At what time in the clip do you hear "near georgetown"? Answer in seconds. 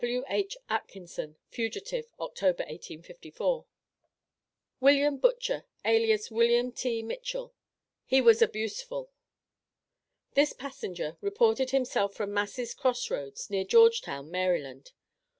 13.51-14.31